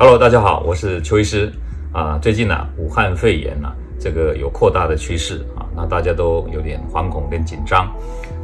[0.00, 1.52] Hello，大家好，我是邱医师
[1.90, 2.16] 啊。
[2.22, 7.92] 最近呢、武汉肺炎呢、啊，这个有扩大的趋势啊，那大家都有点惶恐跟紧张。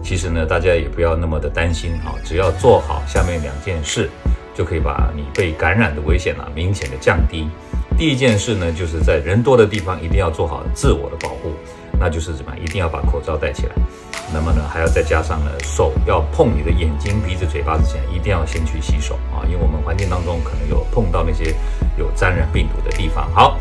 [0.03, 4.11] 其实呢，大家也不要那么的担心啊，只要做好下面两件事，
[4.53, 7.48] 就可以把你被感染的危险啊明显的降低。
[7.96, 11.52] 第一件事呢，就是在人多的地方一定要做好自我的保护，
[12.00, 12.52] 那就是什么？
[12.61, 13.73] 一定要把口罩戴起来。
[14.32, 19.93] 那么呢，还要再加上呢，手要碰你的眼睛、鼻子、嘴巴之前，一定要先去洗手啊，因为我们环
[20.95, 21.54] 碰到那些
[21.98, 23.28] 有沾染病毒的地方。
[23.34, 23.59] 好，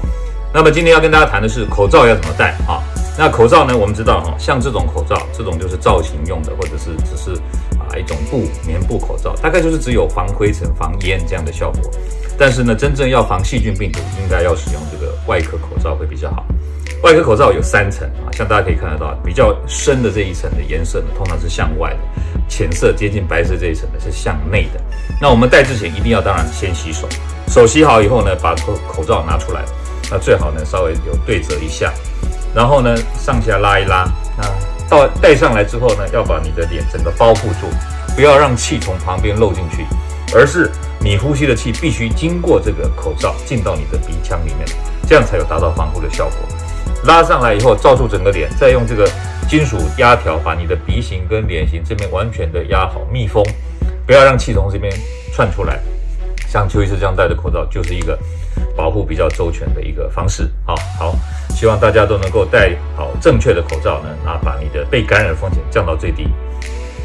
[0.53, 2.83] 那么今天要跟大家谈的是口罩要怎么戴啊？
[3.17, 7.31] 那口罩呢，我们知道哈，像这种口罩，这种就是造型用的，或者是只是
[7.79, 11.91] 啊一种布棉布口罩，大概就是只有防灰尘、防烟这样的效果。
[12.39, 16.43] 但是呢，真正要防细菌病毒，应该要使用这个外科口罩会比较好。
[17.03, 21.99] 外科口罩有三层啊，像大家可以看得到，比较深的这一层的颜色呢，通常是向外的；
[22.55, 24.79] 浅色接近白色这一层呢是向内的。
[25.19, 27.09] 那我们戴之前一定要当然先洗手，
[27.47, 29.65] 手洗好以后呢，把口口罩拿出来，
[30.11, 31.91] 那最好呢稍微有对折一下，
[32.53, 34.05] 然后呢上下拉一拉，
[34.37, 34.43] 那
[34.87, 37.65] 到戴上来之后呢，要把你的脸整个包覆住，
[38.15, 39.83] 不要让气从旁边漏进去，
[40.35, 40.69] 而是
[40.99, 44.67] 你呼吸的气必须经过这个口罩进到你的鼻腔里面，
[45.07, 46.37] 这样才有达到防护的效果。
[47.05, 49.09] 拉上来以后，罩住整个脸，再用这个
[49.53, 53.45] 金属压条把你的鼻型跟脸型这边完全的压好密封，
[54.03, 54.91] 不要让气从这边
[55.31, 55.79] 窜出来。
[56.47, 58.17] 像邱医师这样戴的口罩，就是一个
[58.75, 60.49] 保护比较周全的一个方式。
[60.65, 61.15] 好，好，
[61.51, 66.27] 希望大家都能够戴好正确的口罩呢，那把你的被感染风险降到最低。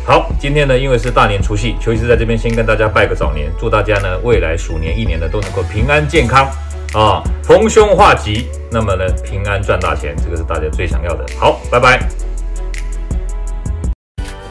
[0.07, 6.51] 好，今天呢，因为是大年除夕，邱医师在这边先跟大家拜个早年，祝大家呢未来鼠年一年呢都能够平安健康。
[6.95, 11.27] 啊，逢凶化吉，那么呢，平安赚大钱，这个是大家最想要的。
[11.39, 12.09] 好，拜拜。